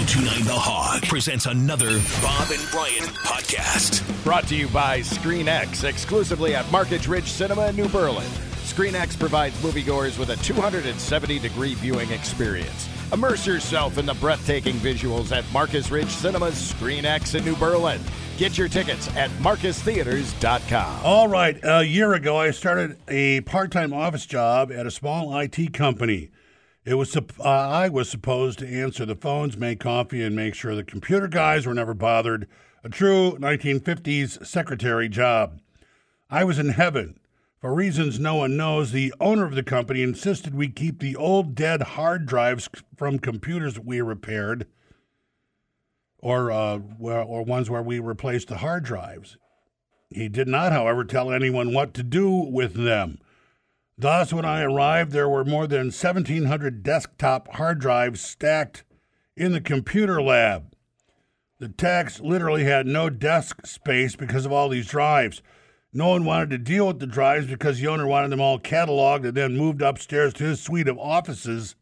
1029 0.00 0.46
The 0.46 0.58
Hog 0.58 1.02
presents 1.02 1.44
another 1.44 2.00
Bob 2.22 2.50
and 2.50 2.70
Brian 2.70 3.04
podcast. 3.20 4.00
Brought 4.24 4.46
to 4.48 4.56
you 4.56 4.66
by 4.68 5.00
ScreenX, 5.00 5.84
exclusively 5.84 6.54
at 6.54 6.70
Marcus 6.72 7.06
Ridge 7.06 7.30
Cinema 7.30 7.66
in 7.66 7.76
New 7.76 7.88
Berlin. 7.88 8.26
ScreenX 8.64 9.18
provides 9.18 9.54
moviegoers 9.58 10.18
with 10.18 10.30
a 10.30 10.36
270 10.36 11.38
degree 11.40 11.74
viewing 11.74 12.10
experience. 12.12 12.88
Immerse 13.12 13.46
yourself 13.46 13.98
in 13.98 14.06
the 14.06 14.14
breathtaking 14.14 14.76
visuals 14.76 15.36
at 15.36 15.44
Marcus 15.52 15.90
Ridge 15.90 16.08
Cinema's 16.08 16.54
ScreenX 16.54 17.34
in 17.34 17.44
New 17.44 17.56
Berlin. 17.56 18.00
Get 18.38 18.56
your 18.56 18.68
tickets 18.68 19.14
at 19.16 19.28
marcustheaters.com. 19.32 21.04
All 21.04 21.28
right. 21.28 21.60
A 21.62 21.84
year 21.84 22.14
ago, 22.14 22.38
I 22.38 22.52
started 22.52 22.96
a 23.06 23.42
part 23.42 23.70
time 23.70 23.92
office 23.92 24.24
job 24.24 24.72
at 24.72 24.86
a 24.86 24.90
small 24.90 25.36
IT 25.38 25.74
company. 25.74 26.30
It 26.84 26.94
was 26.94 27.14
uh, 27.14 27.22
I 27.44 27.88
was 27.90 28.08
supposed 28.08 28.58
to 28.60 28.68
answer 28.68 29.04
the 29.04 29.14
phones, 29.14 29.56
make 29.58 29.80
coffee, 29.80 30.22
and 30.22 30.34
make 30.34 30.54
sure 30.54 30.74
the 30.74 30.82
computer 30.82 31.28
guys 31.28 31.66
were 31.66 31.74
never 31.74 31.92
bothered. 31.92 32.48
A 32.82 32.88
true 32.88 33.36
1950s 33.38 34.46
secretary 34.46 35.08
job. 35.08 35.60
I 36.30 36.44
was 36.44 36.58
in 36.58 36.70
heaven. 36.70 37.20
For 37.60 37.74
reasons 37.74 38.18
no 38.18 38.36
one 38.36 38.56
knows, 38.56 38.92
the 38.92 39.12
owner 39.20 39.44
of 39.44 39.54
the 39.54 39.62
company 39.62 40.00
insisted 40.00 40.54
we 40.54 40.68
keep 40.68 40.98
the 40.98 41.14
old 41.14 41.54
dead 41.54 41.82
hard 41.82 42.24
drives 42.24 42.70
from 42.96 43.18
computers 43.18 43.78
we 43.78 44.00
repaired, 44.00 44.66
or 46.18 46.50
uh, 46.50 46.78
or 46.98 47.44
ones 47.44 47.68
where 47.68 47.82
we 47.82 47.98
replaced 47.98 48.48
the 48.48 48.58
hard 48.58 48.84
drives. 48.84 49.36
He 50.08 50.30
did 50.30 50.48
not, 50.48 50.72
however, 50.72 51.04
tell 51.04 51.30
anyone 51.30 51.74
what 51.74 51.92
to 51.94 52.02
do 52.02 52.30
with 52.30 52.72
them. 52.72 53.18
Thus, 54.00 54.32
when 54.32 54.46
I 54.46 54.62
arrived, 54.62 55.12
there 55.12 55.28
were 55.28 55.44
more 55.44 55.66
than 55.66 55.88
1,700 55.88 56.82
desktop 56.82 57.48
hard 57.56 57.80
drives 57.80 58.22
stacked 58.22 58.82
in 59.36 59.52
the 59.52 59.60
computer 59.60 60.22
lab. 60.22 60.72
The 61.58 61.68
techs 61.68 62.18
literally 62.18 62.64
had 62.64 62.86
no 62.86 63.10
desk 63.10 63.66
space 63.66 64.16
because 64.16 64.46
of 64.46 64.52
all 64.52 64.70
these 64.70 64.86
drives. 64.86 65.42
No 65.92 66.08
one 66.08 66.24
wanted 66.24 66.48
to 66.48 66.56
deal 66.56 66.86
with 66.86 66.98
the 66.98 67.06
drives 67.06 67.46
because 67.46 67.78
the 67.78 67.88
owner 67.88 68.06
wanted 68.06 68.30
them 68.30 68.40
all 68.40 68.58
cataloged 68.58 69.26
and 69.26 69.36
then 69.36 69.58
moved 69.58 69.82
upstairs 69.82 70.32
to 70.34 70.44
his 70.44 70.62
suite 70.62 70.88
of 70.88 70.98
offices. 70.98 71.76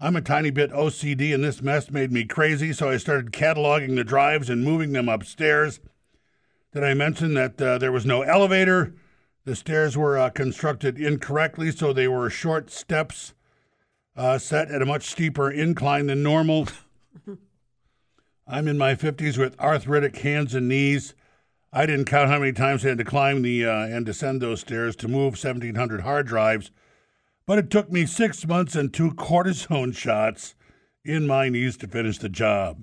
I'm 0.00 0.16
a 0.16 0.22
tiny 0.22 0.48
bit 0.48 0.70
OCD, 0.70 1.34
and 1.34 1.44
this 1.44 1.60
mess 1.60 1.90
made 1.90 2.10
me 2.10 2.24
crazy, 2.24 2.72
so 2.72 2.88
I 2.88 2.96
started 2.96 3.30
cataloging 3.30 3.94
the 3.94 4.04
drives 4.04 4.48
and 4.48 4.64
moving 4.64 4.92
them 4.92 5.10
upstairs. 5.10 5.80
Did 6.72 6.82
I 6.82 6.94
mention 6.94 7.34
that 7.34 7.60
uh, 7.60 7.76
there 7.76 7.92
was 7.92 8.06
no 8.06 8.22
elevator? 8.22 8.94
The 9.44 9.56
stairs 9.56 9.96
were 9.96 10.18
uh, 10.18 10.30
constructed 10.30 11.00
incorrectly, 11.00 11.70
so 11.70 11.92
they 11.92 12.08
were 12.08 12.28
short 12.28 12.70
steps 12.70 13.32
uh, 14.16 14.38
set 14.38 14.70
at 14.70 14.82
a 14.82 14.86
much 14.86 15.04
steeper 15.04 15.50
incline 15.50 16.06
than 16.06 16.22
normal. 16.22 16.68
I'm 18.46 18.68
in 18.68 18.76
my 18.76 18.94
50s 18.94 19.38
with 19.38 19.58
arthritic 19.58 20.16
hands 20.18 20.54
and 20.54 20.68
knees. 20.68 21.14
I 21.72 21.86
didn't 21.86 22.06
count 22.06 22.28
how 22.28 22.40
many 22.40 22.52
times 22.52 22.84
I 22.84 22.88
had 22.90 22.98
to 22.98 23.04
climb 23.04 23.42
the 23.42 23.64
uh, 23.64 23.86
and 23.86 24.04
descend 24.04 24.42
those 24.42 24.60
stairs 24.60 24.96
to 24.96 25.08
move 25.08 25.34
1,700 25.34 26.00
hard 26.00 26.26
drives, 26.26 26.70
but 27.46 27.58
it 27.58 27.70
took 27.70 27.90
me 27.90 28.06
six 28.06 28.46
months 28.46 28.74
and 28.74 28.92
two 28.92 29.12
cortisone 29.12 29.96
shots 29.96 30.54
in 31.04 31.26
my 31.26 31.48
knees 31.48 31.76
to 31.78 31.86
finish 31.86 32.18
the 32.18 32.28
job. 32.28 32.82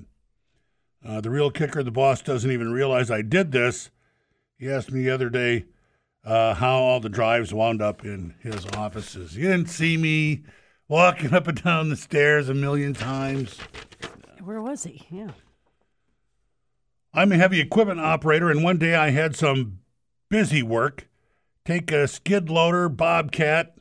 Uh, 1.06 1.22
the 1.22 1.30
real 1.30 1.52
kicker, 1.52 1.84
the 1.84 1.92
boss 1.92 2.22
doesn't 2.22 2.50
even 2.50 2.72
realize 2.72 3.12
I 3.12 3.22
did 3.22 3.52
this. 3.52 3.92
He 4.58 4.70
asked 4.70 4.92
me 4.92 5.04
the 5.04 5.12
other 5.12 5.30
day 5.30 5.66
uh, 6.28 6.54
how 6.56 6.76
all 6.76 7.00
the 7.00 7.08
drives 7.08 7.54
wound 7.54 7.82
up 7.82 8.04
in 8.04 8.36
his 8.42 8.66
offices. 8.76 9.38
You 9.38 9.48
didn't 9.48 9.70
see 9.70 9.96
me 9.96 10.44
walking 10.90 11.34
up 11.34 11.48
and 11.48 11.64
down 11.64 11.90
the 11.90 11.96
stairs 11.96 12.50
a 12.50 12.54
million 12.54 12.94
times. 12.94 13.58
Where 14.44 14.62
was 14.62 14.84
he? 14.84 15.06
Yeah. 15.10 15.32
I'm 17.14 17.32
a 17.32 17.38
heavy 17.38 17.62
equipment 17.62 18.02
operator, 18.02 18.52
and 18.52 18.62
one 18.62 18.78
day 18.78 18.94
I 18.94 19.12
had 19.12 19.36
some 19.38 19.80
busy 20.30 20.62
work. 20.62 21.08
Take 21.66 21.92
a 21.92 22.08
skid 22.08 22.50
loader, 22.50 22.90
bobcat, 22.90 23.76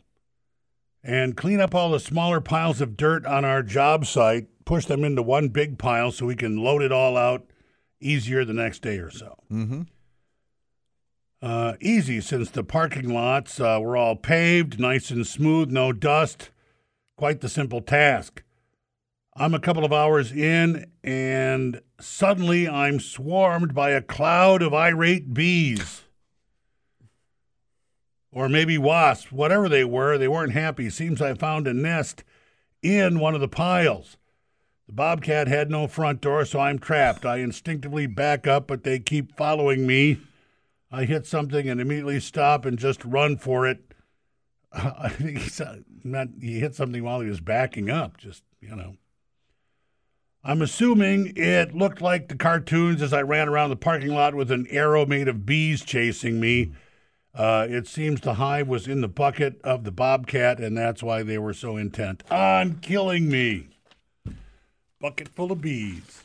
and 1.03 1.37
clean 1.37 1.61
up 1.61 1.75
all 1.75 1.91
the 1.91 2.01
smaller 2.01 2.41
piles 2.41 2.81
of 2.81 2.97
dirt 2.97 3.27
on 3.27 3.45
our 3.45 3.63
job 3.63 4.07
site, 4.07 4.47
push 4.65 4.87
them 4.87 5.05
into 5.05 5.23
one 5.23 5.49
big 5.49 5.78
pile 5.78 6.13
so 6.13 6.27
we 6.27 6.37
can 6.37 6.57
load 6.57 6.83
it 6.83 6.93
all 6.93 7.17
out 7.17 7.51
easier 8.01 8.45
the 8.45 8.53
next 8.53 8.83
day 8.83 8.99
or 8.99 9.11
so. 9.11 9.37
Mm-hmm. 9.51 9.83
Uh, 11.43 11.75
easy 11.81 12.21
since 12.21 12.51
the 12.51 12.65
parking 12.65 13.09
lots 13.09 13.61
uh, 13.61 13.79
were 13.81 13.97
all 13.97 14.17
paved, 14.17 14.81
nice 14.81 15.11
and 15.11 15.27
smooth, 15.27 15.71
no 15.71 15.93
dust. 15.93 16.51
Quite 17.17 17.41
the 17.41 17.49
simple 17.49 17.81
task. 17.81 18.43
I'm 19.35 19.53
a 19.53 19.61
couple 19.61 19.85
of 19.85 19.93
hours 19.93 20.33
in, 20.33 20.91
and 21.05 21.83
suddenly 22.01 22.67
I'm 22.67 22.99
swarmed 23.01 23.75
by 23.75 23.91
a 23.91 24.01
cloud 24.01 24.63
of 24.63 24.73
irate 24.73 25.35
bees. 25.35 26.05
Or 28.33 28.49
maybe 28.49 28.79
wasps, 28.79 29.31
whatever 29.31 29.69
they 29.69 29.85
were, 29.85 30.17
they 30.17 30.29
weren't 30.29 30.53
happy. 30.53 30.89
Seems 30.89 31.21
I 31.21 31.35
found 31.35 31.67
a 31.67 31.75
nest 31.75 32.25
in 32.83 33.19
one 33.19 33.35
of 33.35 33.41
the 33.43 33.49
piles. 33.49 34.17
The 34.87 34.93
bobcat 34.93 35.49
had 35.49 35.71
no 35.71 35.87
front 35.87 36.21
door, 36.21 36.45
so 36.45 36.61
I'm 36.61 36.79
trapped. 36.79 37.27
I 37.27 37.39
instinctively 37.39 38.07
back 38.07 38.47
up, 38.47 38.67
but 38.67 38.85
they 38.85 39.01
keep 39.01 39.37
following 39.37 39.87
me. 39.87 40.19
I 40.91 41.05
hit 41.05 41.27
something 41.27 41.69
and 41.69 41.81
immediately 41.81 42.21
stop 42.21 42.65
and 42.65 42.79
just 42.79 43.05
run 43.05 43.37
for 43.37 43.67
it. 43.67 43.81
I 44.73 45.09
think 45.09 45.39
he's 45.39 45.61
not, 46.05 46.29
he 46.41 46.61
hit 46.61 46.75
something 46.75 47.03
while 47.03 47.21
he 47.21 47.29
was 47.29 47.41
backing 47.41 47.91
up, 47.91 48.17
just, 48.17 48.43
you 48.61 48.75
know. 48.75 48.97
I'm 50.45 50.63
assuming 50.63 51.33
it 51.35 51.75
looked 51.75 52.01
like 52.01 52.29
the 52.29 52.37
cartoons 52.37 53.03
as 53.03 53.13
I 53.13 53.23
ran 53.23 53.49
around 53.49 53.71
the 53.71 53.77
parking 53.77 54.15
lot 54.15 54.35
with 54.37 54.53
an 54.53 54.69
arrow 54.71 55.05
made 55.05 55.27
of 55.27 55.45
bees 55.45 55.85
chasing 55.85 56.39
me. 56.39 56.73
Uh, 57.35 57.67
it 57.69 57.89
seems 57.89 58.21
the 58.21 58.35
hive 58.35 58.69
was 58.69 58.87
in 58.87 59.01
the 59.01 59.09
bucket 59.09 59.61
of 59.63 59.83
the 59.83 59.91
bobcat, 59.91 60.61
and 60.61 60.79
that's 60.79 61.03
why 61.03 61.25
they 61.25 61.37
were 61.37 61.53
so 61.53 61.77
intent 61.77 62.23
on 62.31 62.77
killing 62.77 63.29
me. 63.29 63.69
Bucket 65.01 65.29
full 65.29 65.51
of 65.51 65.61
bees. 65.61 66.23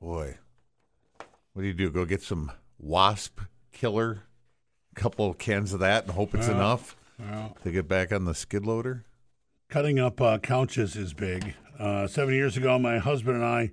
Boy, 0.00 0.38
what 1.52 1.62
do 1.62 1.68
you 1.68 1.74
do? 1.74 1.90
Go 1.90 2.04
get 2.04 2.22
some 2.22 2.52
wasp 2.78 3.40
killer, 3.82 4.22
a 4.96 5.00
couple 5.00 5.28
of 5.28 5.38
cans 5.38 5.72
of 5.72 5.80
that, 5.80 6.04
and 6.04 6.12
hope 6.12 6.36
it's 6.36 6.46
enough 6.46 6.94
to 7.64 7.72
get 7.72 7.88
back 7.88 8.12
on 8.12 8.26
the 8.26 8.34
skid 8.34 8.64
loader. 8.64 9.04
cutting 9.68 9.98
up 9.98 10.20
uh, 10.20 10.38
couches 10.38 10.94
is 10.94 11.12
big. 11.14 11.54
Uh, 11.80 12.06
seven 12.06 12.32
years 12.32 12.56
ago, 12.56 12.78
my 12.78 12.98
husband 12.98 13.34
and 13.38 13.44
I 13.44 13.72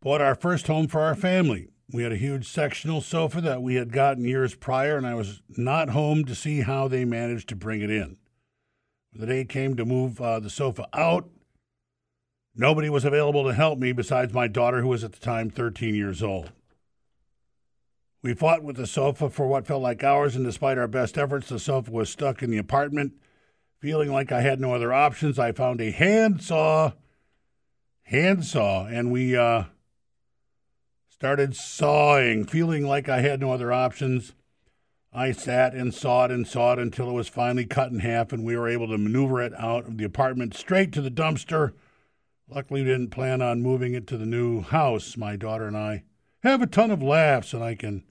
bought 0.00 0.20
our 0.20 0.34
first 0.34 0.66
home 0.66 0.88
for 0.88 1.02
our 1.02 1.14
family. 1.14 1.68
We 1.92 2.02
had 2.02 2.10
a 2.10 2.16
huge 2.16 2.48
sectional 2.48 3.00
sofa 3.00 3.40
that 3.42 3.62
we 3.62 3.76
had 3.76 3.92
gotten 3.92 4.24
years 4.24 4.56
prior, 4.56 4.96
and 4.96 5.06
I 5.06 5.14
was 5.14 5.40
not 5.50 5.90
home 5.90 6.24
to 6.24 6.34
see 6.34 6.62
how 6.62 6.88
they 6.88 7.04
managed 7.04 7.48
to 7.50 7.56
bring 7.56 7.80
it 7.80 7.90
in. 7.90 8.16
The 9.12 9.26
day 9.26 9.44
came 9.44 9.76
to 9.76 9.84
move 9.84 10.20
uh, 10.20 10.40
the 10.40 10.50
sofa 10.50 10.88
out. 10.92 11.28
Nobody 12.56 12.90
was 12.90 13.04
available 13.04 13.44
to 13.44 13.54
help 13.54 13.78
me 13.78 13.92
besides 13.92 14.32
my 14.32 14.48
daughter, 14.48 14.80
who 14.80 14.88
was 14.88 15.04
at 15.04 15.12
the 15.12 15.20
time 15.20 15.48
13 15.48 15.94
years 15.94 16.24
old. 16.24 16.50
We 18.24 18.32
fought 18.32 18.62
with 18.62 18.76
the 18.76 18.86
sofa 18.86 19.28
for 19.28 19.46
what 19.46 19.66
felt 19.66 19.82
like 19.82 20.02
hours, 20.02 20.34
and 20.34 20.46
despite 20.46 20.78
our 20.78 20.88
best 20.88 21.18
efforts, 21.18 21.50
the 21.50 21.58
sofa 21.58 21.90
was 21.90 22.08
stuck 22.08 22.42
in 22.42 22.50
the 22.50 22.56
apartment. 22.56 23.12
Feeling 23.80 24.10
like 24.10 24.32
I 24.32 24.40
had 24.40 24.62
no 24.62 24.72
other 24.72 24.94
options, 24.94 25.38
I 25.38 25.52
found 25.52 25.78
a 25.82 25.90
handsaw, 25.90 26.92
handsaw, 28.04 28.86
and 28.86 29.12
we 29.12 29.36
uh, 29.36 29.64
started 31.10 31.54
sawing. 31.54 32.46
Feeling 32.46 32.86
like 32.86 33.10
I 33.10 33.20
had 33.20 33.40
no 33.40 33.52
other 33.52 33.70
options, 33.70 34.32
I 35.12 35.30
sat 35.32 35.74
and 35.74 35.92
sawed 35.92 36.30
and 36.30 36.48
sawed 36.48 36.78
until 36.78 37.10
it 37.10 37.12
was 37.12 37.28
finally 37.28 37.66
cut 37.66 37.92
in 37.92 37.98
half, 37.98 38.32
and 38.32 38.42
we 38.42 38.56
were 38.56 38.70
able 38.70 38.88
to 38.88 38.96
maneuver 38.96 39.42
it 39.42 39.52
out 39.58 39.86
of 39.86 39.98
the 39.98 40.04
apartment 40.04 40.54
straight 40.54 40.92
to 40.92 41.02
the 41.02 41.10
dumpster. 41.10 41.74
Luckily, 42.48 42.80
we 42.80 42.88
didn't 42.88 43.10
plan 43.10 43.42
on 43.42 43.60
moving 43.60 43.92
it 43.92 44.06
to 44.06 44.16
the 44.16 44.24
new 44.24 44.62
house. 44.62 45.18
My 45.18 45.36
daughter 45.36 45.66
and 45.66 45.76
I 45.76 46.04
have 46.42 46.62
a 46.62 46.66
ton 46.66 46.90
of 46.90 47.02
laughs, 47.02 47.52
and 47.52 47.62
I 47.62 47.74
can 47.74 48.02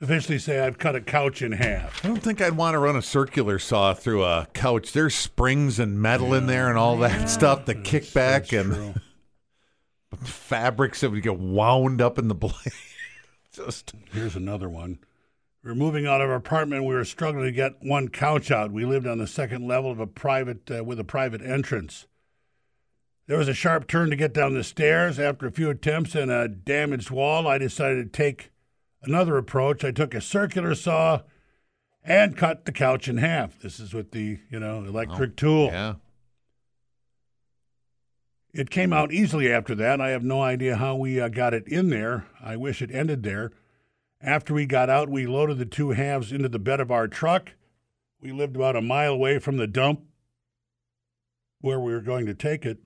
officially 0.00 0.38
say 0.38 0.60
I've 0.60 0.78
cut 0.78 0.96
a 0.96 1.00
couch 1.00 1.42
in 1.42 1.52
half. 1.52 2.04
I 2.04 2.08
don't 2.08 2.22
think 2.22 2.40
I'd 2.40 2.56
want 2.56 2.74
to 2.74 2.78
run 2.78 2.96
a 2.96 3.02
circular 3.02 3.58
saw 3.58 3.92
through 3.94 4.24
a 4.24 4.46
couch. 4.54 4.92
There's 4.92 5.14
springs 5.14 5.78
and 5.78 6.00
metal 6.00 6.34
in 6.34 6.46
there 6.46 6.68
and 6.68 6.78
all 6.78 6.96
that 6.98 7.28
stuff, 7.28 7.64
the 7.66 7.74
That's- 7.74 7.90
kickback 8.06 8.50
that's 8.50 8.52
and 8.52 9.00
fabrics 10.24 11.00
that 11.00 11.10
would 11.10 11.22
get 11.22 11.38
wound 11.38 12.00
up 12.00 12.18
in 12.18 12.28
the 12.28 12.34
blade. 12.34 12.54
Just 13.52 13.94
Here's 14.12 14.36
another 14.36 14.68
one. 14.68 14.98
We 15.62 15.68
were 15.70 15.76
moving 15.76 16.06
out 16.06 16.20
of 16.20 16.30
our 16.30 16.36
apartment. 16.36 16.84
We 16.84 16.94
were 16.94 17.04
struggling 17.04 17.44
to 17.44 17.52
get 17.52 17.74
one 17.80 18.08
couch 18.08 18.50
out. 18.50 18.72
We 18.72 18.84
lived 18.86 19.06
on 19.06 19.18
the 19.18 19.26
second 19.26 19.66
level 19.68 19.90
of 19.90 20.00
a 20.00 20.06
private 20.06 20.70
uh, 20.70 20.84
with 20.84 20.98
a 20.98 21.04
private 21.04 21.42
entrance. 21.42 22.06
There 23.26 23.36
was 23.38 23.48
a 23.48 23.54
sharp 23.54 23.86
turn 23.86 24.10
to 24.10 24.16
get 24.16 24.32
down 24.32 24.54
the 24.54 24.64
stairs. 24.64 25.18
After 25.20 25.46
a 25.46 25.52
few 25.52 25.68
attempts 25.70 26.14
and 26.14 26.30
a 26.30 26.48
damaged 26.48 27.10
wall, 27.10 27.46
I 27.46 27.58
decided 27.58 28.12
to 28.12 28.16
take 28.16 28.50
another 29.02 29.36
approach. 29.36 29.84
I 29.84 29.90
took 29.90 30.14
a 30.14 30.20
circular 30.20 30.74
saw 30.74 31.20
and 32.02 32.36
cut 32.36 32.64
the 32.64 32.72
couch 32.72 33.08
in 33.08 33.18
half. 33.18 33.58
This 33.60 33.78
is 33.80 33.92
with 33.92 34.12
the, 34.12 34.38
you 34.50 34.60
know, 34.60 34.84
electric 34.84 35.36
tool. 35.36 35.66
yeah. 35.66 35.94
It 38.52 38.68
came 38.70 38.92
out 38.92 39.12
easily 39.12 39.52
after 39.52 39.76
that. 39.76 40.00
I 40.00 40.08
have 40.08 40.24
no 40.24 40.42
idea 40.42 40.76
how 40.76 40.96
we 40.96 41.20
uh, 41.20 41.28
got 41.28 41.54
it 41.54 41.68
in 41.68 41.88
there. 41.88 42.26
I 42.42 42.56
wish 42.56 42.82
it 42.82 42.90
ended 42.90 43.22
there. 43.22 43.52
After 44.20 44.52
we 44.52 44.66
got 44.66 44.90
out, 44.90 45.08
we 45.08 45.24
loaded 45.26 45.58
the 45.58 45.64
two 45.64 45.90
halves 45.90 46.32
into 46.32 46.48
the 46.48 46.58
bed 46.58 46.80
of 46.80 46.90
our 46.90 47.06
truck. 47.06 47.52
We 48.20 48.32
lived 48.32 48.56
about 48.56 48.74
a 48.74 48.82
mile 48.82 49.12
away 49.12 49.38
from 49.38 49.56
the 49.56 49.68
dump 49.68 50.00
where 51.60 51.78
we 51.78 51.92
were 51.92 52.00
going 52.00 52.26
to 52.26 52.34
take 52.34 52.66
it. 52.66 52.78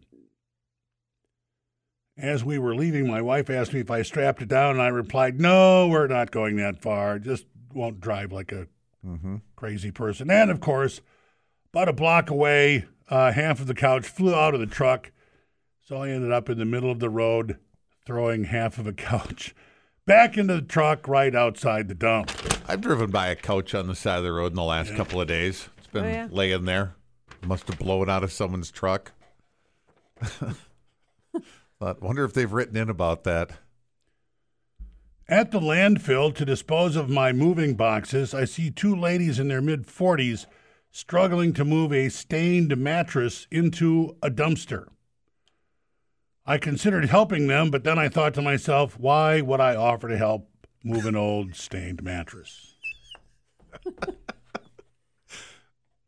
As 2.17 2.45
we 2.45 2.59
were 2.59 2.75
leaving, 2.77 3.09
my 3.09 3.21
wife 3.21 3.51
asked 3.51 3.73
me 3.73 3.81
if 3.81 3.91
I 3.91 4.03
strapped 4.03 4.41
it 4.41 4.49
down, 4.49 4.73
and 4.73 4.83
I 4.83 4.89
replied, 4.89 5.41
No, 5.41 5.89
we're 5.89 6.07
not 6.07 6.31
going 6.31 6.57
that 6.57 6.81
far. 6.81 7.19
Just 7.19 7.47
won't 7.73 8.01
drive 8.01 8.31
like 8.33 8.53
a 8.53 8.69
crazy 9.57 9.91
person. 9.91 10.31
And 10.31 10.51
of 10.51 10.61
course, 10.61 11.01
about 11.73 11.89
a 11.89 11.93
block 11.93 12.31
away, 12.31 12.85
uh, 13.11 13.33
half 13.33 13.61
of 13.61 13.67
the 13.67 13.75
couch 13.75 14.07
flew 14.07 14.35
out 14.35 14.55
of 14.55 14.61
the 14.61 14.67
truck. 14.67 15.11
So 15.83 15.97
I 15.99 16.11
ended 16.11 16.31
up 16.33 16.49
in 16.49 16.57
the 16.59 16.65
middle 16.65 16.91
of 16.91 17.01
the 17.01 17.11
road 17.11 17.59
throwing 18.07 18.45
half 18.45 18.79
of 18.79 18.87
a 18.87 18.93
couch 18.95 19.55
back 20.07 20.37
into 20.39 20.55
the 20.55 20.63
truck 20.63 21.09
right 21.09 21.35
outside 21.35 21.89
the 21.89 21.95
dump. 21.95 22.31
I've 22.69 22.81
driven 22.81 23.11
by 23.11 23.27
a 23.29 23.37
couch 23.37 23.75
on 23.75 23.89
the 23.89 23.95
side 23.97 24.19
of 24.19 24.25
the 24.25 24.33
road 24.33 24.53
in 24.53 24.57
the 24.57 24.63
last 24.63 24.95
couple 24.95 25.21
of 25.21 25.27
days. 25.27 25.69
It's 25.79 25.87
been 25.89 26.05
Oh, 26.05 26.09
yeah? 26.09 26.29
laying 26.31 26.65
there. 26.65 26.95
Must 27.45 27.67
have 27.69 27.79
blown 27.79 28.09
out 28.09 28.23
of 28.25 28.33
someone's 28.33 28.71
truck. 28.71 29.13
But 31.79 32.03
wonder 32.03 32.25
if 32.25 32.33
they've 32.33 32.53
written 32.53 32.77
in 32.77 32.89
about 32.89 33.25
that. 33.25 33.53
At 35.29 35.51
the 35.53 35.61
landfill 35.61 36.35
to 36.35 36.45
dispose 36.45 36.97
of 36.97 37.09
my 37.09 37.33
moving 37.33 37.77
boxes, 37.77 38.35
I 38.35 38.45
see 38.45 38.71
two 38.71 38.95
ladies 38.95 39.39
in 39.39 39.49
their 39.49 39.63
mid 39.63 39.87
40s 39.87 40.47
struggling 40.91 41.53
to 41.55 41.65
move 41.65 41.93
a 41.93 42.09
stained 42.09 42.77
mattress 42.77 43.47
into 43.51 44.17
a 44.23 44.31
dumpster. 44.31 44.89
I 46.47 46.59
considered 46.59 47.07
helping 47.07 47.47
them, 47.47 47.71
but 47.71 47.85
then 47.85 47.99
I 47.99 48.11
thought 48.11 48.35
to 48.35 48.43
myself, 48.43 48.99
why 48.99 49.41
would 49.41 49.61
I 49.61 49.75
offer 49.75 50.09
to 50.09 50.19
help 50.19 50.49
move 50.85 51.07
an 51.07 51.17
old 51.17 51.55
stained 51.57 52.03
mattress? 52.03 52.75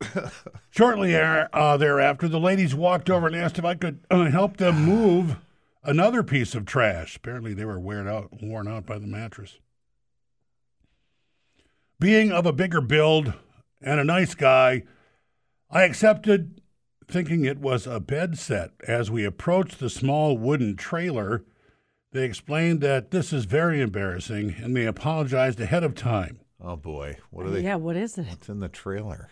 Shortly 0.71 1.17
uh, 1.17 1.77
thereafter, 1.79 2.29
the 2.29 2.39
ladies 2.39 2.75
walked 2.75 3.09
over 3.09 3.27
and 3.27 3.35
asked 3.35 3.59
if 3.59 3.65
I 3.65 3.75
could 3.75 4.01
uh, 4.11 4.27
help 4.27 4.59
them 4.59 4.85
move 4.85 5.37
another 5.87 6.23
piece 6.23 6.55
of 6.55 6.67
trash. 6.67 7.17
Apparently, 7.17 7.55
they 7.55 7.65
were 7.65 7.81
weared 7.81 8.07
out, 8.07 8.31
worn 8.43 8.69
out 8.69 8.85
by 8.85 8.99
the 8.99 9.07
mattress. 9.07 9.59
Being 11.99 12.31
of 12.31 12.45
a 12.45 12.53
bigger 12.53 12.81
build 12.81 13.33
and 13.81 13.99
a 13.99 14.05
nice 14.05 14.35
guy, 14.35 14.83
I 15.71 15.85
accepted, 15.85 16.61
thinking 17.09 17.45
it 17.45 17.59
was 17.59 17.87
a 17.87 18.01
bed 18.01 18.39
set. 18.39 18.73
As 18.87 19.11
we 19.11 19.25
approached 19.25 19.79
the 19.79 19.89
small 19.89 20.37
wooden 20.37 20.77
trailer, 20.77 21.45
they 22.13 22.25
explained 22.25 22.81
that 22.83 23.11
this 23.11 23.33
is 23.33 23.45
very 23.45 23.81
embarrassing 23.81 24.57
and 24.59 24.77
they 24.77 24.87
apologized 24.87 25.61
ahead 25.61 25.85
of 25.85 25.95
time. 25.95 26.41
Oh 26.61 26.77
boy, 26.77 27.19
what 27.31 27.47
are 27.47 27.51
they? 27.51 27.63
Yeah, 27.63 27.77
what 27.77 27.97
is 27.97 28.19
it? 28.19 28.27
What's 28.29 28.49
in 28.49 28.61
the 28.61 28.69
trailer? 28.69 29.31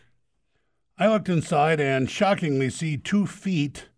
I 0.96 1.08
looked 1.08 1.28
inside 1.28 1.80
and 1.80 2.08
shockingly 2.08 2.70
see 2.70 2.96
two 2.96 3.26
feet 3.26 3.88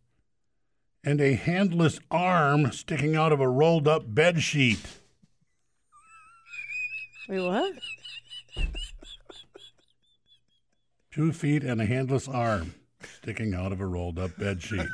and 1.06 1.20
a 1.20 1.34
handless 1.34 2.00
arm 2.10 2.72
sticking 2.72 3.14
out 3.14 3.32
of 3.32 3.40
a 3.40 3.48
rolled 3.48 3.86
up 3.86 4.02
bed 4.12 4.42
sheet. 4.42 4.98
Wait, 7.28 7.40
what? 7.40 7.74
Two 11.12 11.32
feet 11.32 11.62
and 11.62 11.80
a 11.80 11.86
handless 11.86 12.26
arm 12.26 12.74
sticking 13.22 13.54
out 13.54 13.70
of 13.70 13.80
a 13.80 13.86
rolled 13.86 14.18
up 14.18 14.36
bed 14.36 14.60
sheet. 14.60 14.88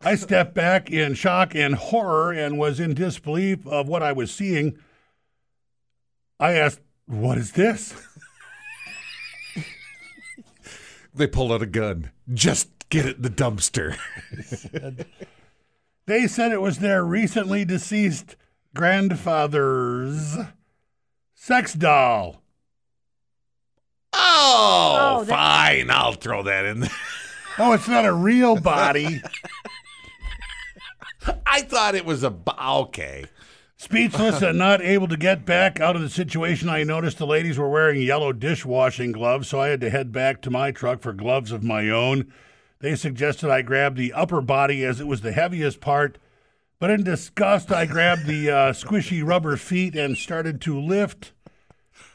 I 0.00 0.14
stepped 0.14 0.54
back 0.54 0.90
in 0.90 1.14
shock 1.14 1.54
and 1.54 1.74
horror 1.74 2.32
and 2.32 2.56
was 2.56 2.78
in 2.78 2.94
disbelief 2.94 3.66
of 3.66 3.88
what 3.88 4.02
I 4.02 4.12
was 4.12 4.30
seeing. 4.30 4.78
I 6.38 6.52
asked, 6.52 6.80
What 7.06 7.36
is 7.36 7.52
this? 7.52 7.94
They 11.12 11.26
pulled 11.26 11.50
out 11.50 11.60
a 11.60 11.66
gun. 11.66 12.10
Just 12.32 12.79
get 12.90 13.06
it 13.06 13.16
in 13.16 13.22
the 13.22 13.30
dumpster. 13.30 13.96
They 16.06 16.26
said 16.26 16.50
it 16.50 16.60
was 16.60 16.78
their 16.78 17.04
recently 17.04 17.64
deceased 17.64 18.34
grandfather's 18.74 20.36
sex 21.36 21.72
doll. 21.74 22.42
Oh, 24.12 25.18
Oh, 25.20 25.24
that- 25.24 25.28
fine. 25.28 25.88
I'll 25.90 26.14
throw 26.14 26.42
that 26.42 26.64
in 26.64 26.80
there. 26.80 26.90
Oh, 27.58 27.72
it's 27.74 27.86
not 27.86 28.06
a 28.06 28.12
real 28.12 28.56
body. 28.60 29.22
I 31.46 31.60
thought 31.62 31.94
it 31.94 32.04
was 32.06 32.22
a. 32.24 32.30
bo- 32.30 32.54
Okay. 32.58 33.26
Speechless 33.76 34.42
and 34.42 34.58
not 34.58 34.82
able 34.82 35.06
to 35.08 35.16
get 35.16 35.46
back 35.46 35.78
out 35.80 35.94
of 35.96 36.02
the 36.02 36.08
situation, 36.10 36.68
I 36.68 36.82
noticed 36.82 37.18
the 37.18 37.26
ladies 37.26 37.56
were 37.56 37.68
wearing 37.70 38.02
yellow 38.02 38.32
dishwashing 38.32 39.12
gloves, 39.12 39.46
so 39.48 39.60
I 39.60 39.68
had 39.68 39.80
to 39.82 39.90
head 39.90 40.10
back 40.12 40.42
to 40.42 40.50
my 40.50 40.70
truck 40.72 41.00
for 41.02 41.12
gloves 41.12 41.52
of 41.52 41.62
my 41.62 41.88
own. 41.88 42.32
They 42.80 42.96
suggested 42.96 43.50
I 43.50 43.62
grab 43.62 43.96
the 43.96 44.12
upper 44.12 44.40
body 44.40 44.84
as 44.84 45.00
it 45.00 45.06
was 45.06 45.20
the 45.20 45.32
heaviest 45.32 45.80
part, 45.80 46.18
but 46.78 46.90
in 46.90 47.02
disgust, 47.04 47.70
I 47.70 47.84
grabbed 47.84 48.26
the 48.26 48.50
uh, 48.50 48.72
squishy 48.72 49.22
rubber 49.26 49.56
feet 49.58 49.94
and 49.94 50.16
started 50.16 50.60
to 50.62 50.80
lift. 50.80 51.32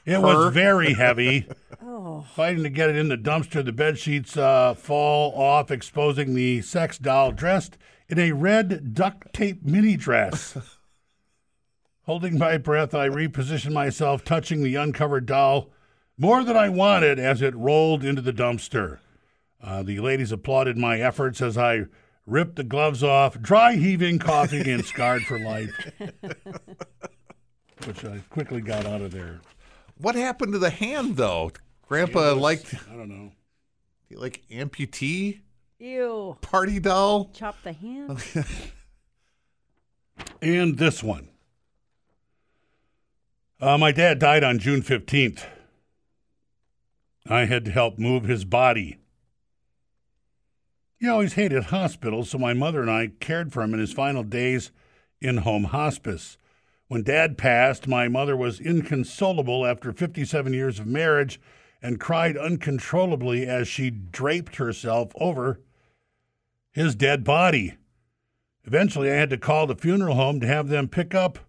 It 0.05 0.13
Her? 0.13 0.21
was 0.21 0.53
very 0.53 0.93
heavy. 0.93 1.47
Oh, 1.87 2.25
Fighting 2.35 2.63
to 2.63 2.69
get 2.69 2.89
it 2.89 2.95
in 2.95 3.09
the 3.09 3.17
dumpster, 3.17 3.63
the 3.63 3.71
bed 3.71 3.99
sheets 3.99 4.35
uh, 4.37 4.73
fall 4.73 5.33
off, 5.39 5.69
exposing 5.69 6.33
the 6.33 6.61
sex 6.61 6.97
doll 6.97 7.31
dressed 7.31 7.77
in 8.09 8.17
a 8.17 8.31
red 8.31 8.93
duct 8.93 9.31
tape 9.33 9.63
mini 9.63 9.95
dress. 9.95 10.57
Holding 12.05 12.37
my 12.39 12.57
breath, 12.57 12.93
I 12.95 13.07
repositioned 13.07 13.73
myself, 13.73 14.23
touching 14.23 14.63
the 14.63 14.75
uncovered 14.75 15.25
doll 15.27 15.69
more 16.17 16.43
than 16.43 16.57
I 16.57 16.69
wanted 16.69 17.19
as 17.19 17.41
it 17.41 17.55
rolled 17.55 18.03
into 18.03 18.21
the 18.21 18.33
dumpster. 18.33 18.99
Uh, 19.61 19.83
the 19.83 19.99
ladies 19.99 20.31
applauded 20.31 20.77
my 20.77 20.99
efforts 20.99 21.41
as 21.41 21.57
I 21.57 21.85
ripped 22.25 22.55
the 22.55 22.63
gloves 22.63 23.03
off, 23.03 23.39
dry 23.41 23.75
heaving, 23.75 24.19
coughing, 24.19 24.67
and 24.67 24.85
scarred 24.85 25.23
for 25.23 25.39
life. 25.39 25.71
Which 27.85 28.05
I 28.05 28.19
quickly 28.29 28.61
got 28.61 28.85
out 28.85 29.01
of 29.01 29.11
there. 29.11 29.41
What 29.97 30.15
happened 30.15 30.53
to 30.53 30.59
the 30.59 30.69
hand, 30.69 31.17
though? 31.17 31.51
Grandpa 31.87 32.33
liked 32.33 32.73
I 32.91 32.95
don't 32.95 33.09
know. 33.09 33.31
He 34.09 34.15
like 34.15 34.43
amputee 34.51 35.41
ew. 35.79 36.37
party 36.41 36.79
doll. 36.79 37.29
Chop 37.33 37.61
the 37.63 37.73
hand. 37.73 38.23
And 40.41 40.77
this 40.77 41.03
one. 41.03 41.29
Uh, 43.59 43.77
my 43.77 43.91
dad 43.91 44.19
died 44.19 44.43
on 44.43 44.59
June 44.59 44.81
15th. 44.81 45.45
I 47.27 47.45
had 47.45 47.65
to 47.65 47.71
help 47.71 47.97
move 47.97 48.25
his 48.25 48.45
body. 48.45 48.97
He 50.97 51.07
always 51.07 51.33
hated 51.33 51.65
hospitals, 51.65 52.29
so 52.29 52.37
my 52.37 52.53
mother 52.53 52.81
and 52.81 52.89
I 52.89 53.07
cared 53.19 53.51
for 53.51 53.61
him 53.61 53.73
in 53.73 53.79
his 53.79 53.91
final 53.91 54.23
days 54.23 54.71
in 55.19 55.37
home 55.37 55.65
hospice. 55.65 56.37
When 56.87 57.03
dad 57.03 57.37
passed, 57.37 57.87
my 57.87 58.07
mother 58.07 58.37
was 58.37 58.59
inconsolable 58.59 59.65
after 59.65 59.91
57 59.91 60.53
years 60.53 60.79
of 60.79 60.87
marriage 60.87 61.41
and 61.81 61.99
cried 61.99 62.37
uncontrollably 62.37 63.45
as 63.45 63.67
she 63.67 63.89
draped 63.89 64.55
herself 64.55 65.11
over 65.15 65.59
his 66.71 66.95
dead 66.95 67.23
body. 67.23 67.75
Eventually, 68.63 69.11
I 69.11 69.15
had 69.15 69.29
to 69.31 69.37
call 69.37 69.67
the 69.67 69.75
funeral 69.75 70.15
home 70.15 70.39
to 70.39 70.47
have 70.47 70.69
them 70.69 70.87
pick 70.87 71.13
up 71.13 71.39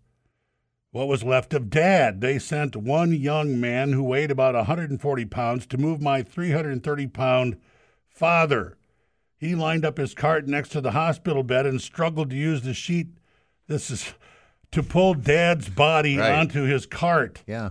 what 0.91 1.09
was 1.09 1.23
left 1.23 1.55
of 1.55 1.71
Dad. 1.71 2.21
They 2.21 2.39
sent 2.39 2.75
one 2.75 3.13
young 3.13 3.61
man 3.61 3.93
who 3.93 4.03
weighed 4.03 4.31
about 4.31 4.55
140 4.55 5.25
pounds 5.27 5.67
to 5.67 5.79
move 5.79 6.01
my 6.01 6.23
330 6.23 7.07
pound 7.09 7.57
father. 8.09 8.77
He 9.39 9.55
lined 9.55 9.85
up 9.85 9.99
his 9.99 10.15
cart 10.15 10.47
next 10.47 10.71
to 10.71 10.81
the 10.81 10.93
hospital 10.93 11.43
bed 11.43 11.67
and 11.67 11.81
struggled 11.81 12.31
to 12.31 12.37
use 12.37 12.63
the 12.63 12.75
sheet. 12.75 13.09
This 13.69 13.91
is 13.91 14.15
to 14.73 14.83
pull 14.83 15.15
Dad's 15.15 15.69
body 15.69 16.17
Right. 16.17 16.33
onto 16.33 16.63
his 16.65 16.87
cart. 16.87 17.43
Yeah. 17.47 17.71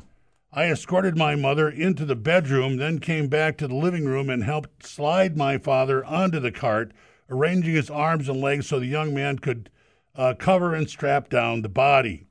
I 0.51 0.65
escorted 0.71 1.17
my 1.17 1.35
mother 1.35 1.69
into 1.69 2.05
the 2.05 2.15
bedroom, 2.15 2.77
then 2.77 2.99
came 2.99 3.27
back 3.27 3.57
to 3.57 3.67
the 3.67 3.75
living 3.75 4.05
room 4.05 4.29
and 4.29 4.43
helped 4.43 4.85
slide 4.85 5.35
my 5.35 5.57
father 5.57 6.05
onto 6.05 6.39
the 6.39 6.51
cart, 6.51 6.93
arranging 7.29 7.73
his 7.75 7.89
arms 7.89 8.29
and 8.29 8.39
legs 8.39 8.67
so 8.67 8.79
the 8.79 8.85
young 8.85 9.13
man 9.13 9.39
could 9.39 9.69
uh, 10.15 10.33
cover 10.37 10.73
and 10.73 10.89
strap 10.89 11.29
down 11.29 11.61
the 11.61 11.67
body. 11.69 12.27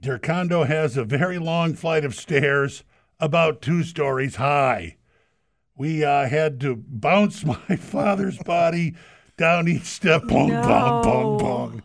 Their 0.00 0.18
condo 0.18 0.64
has 0.64 0.96
a 0.96 1.04
very 1.04 1.38
long 1.38 1.74
flight 1.74 2.04
of 2.04 2.14
stairs, 2.14 2.82
about 3.20 3.62
two 3.62 3.82
stories 3.82 4.36
high. 4.36 4.95
We 5.76 6.04
uh, 6.04 6.26
had 6.28 6.60
to 6.60 6.76
bounce 6.88 7.44
my 7.68 7.76
father's 7.76 8.38
body 8.38 8.94
down 9.36 9.68
each 9.68 9.84
step, 9.84 10.24
bong, 10.26 10.48
bong, 10.50 11.02
bong, 11.02 11.36
No. 11.36 11.38
bong 11.38 11.82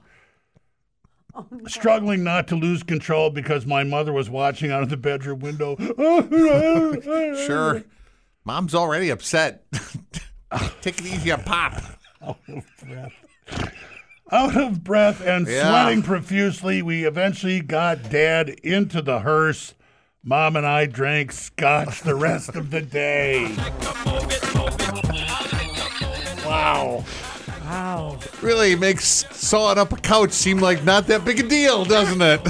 struggling 1.67 2.23
not 2.23 2.47
to 2.49 2.55
lose 2.55 2.83
control 2.83 3.29
because 3.29 3.65
my 3.65 3.83
mother 3.83 4.11
was 4.13 4.29
watching 4.29 4.69
out 4.71 4.83
of 4.83 4.89
the 4.89 4.97
bedroom 4.97 5.39
window. 5.39 5.75
Sure. 7.45 7.83
Mom's 8.43 8.73
already 8.75 9.09
upset. 9.09 9.63
Take 10.81 10.99
it 10.99 11.05
easy 11.05 11.31
on 11.31 11.43
Pop. 11.43 11.81
Out 14.31 14.55
of 14.57 14.83
breath 14.83 15.21
and 15.25 15.47
Yeah. 15.47 15.69
sweating 15.69 16.03
profusely, 16.03 16.81
we 16.81 17.05
eventually 17.05 17.59
got 17.61 18.09
Dad 18.09 18.49
into 18.49 19.01
the 19.01 19.19
hearse. 19.19 19.73
Mom 20.23 20.55
and 20.55 20.67
I 20.67 20.85
drank 20.85 21.31
scotch 21.31 22.01
the 22.01 22.13
rest 22.13 22.55
of 22.55 22.69
the 22.69 22.81
day. 22.81 23.55
Wow. 26.45 27.03
Wow. 27.63 28.19
Really 28.39 28.75
makes 28.75 29.25
sawing 29.35 29.79
up 29.79 29.91
a 29.93 29.97
couch 29.97 30.31
seem 30.31 30.59
like 30.59 30.83
not 30.83 31.07
that 31.07 31.25
big 31.25 31.39
a 31.39 31.43
deal, 31.43 31.85
doesn't 31.85 32.21
it? 32.21 32.41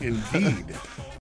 Indeed. 0.00 0.76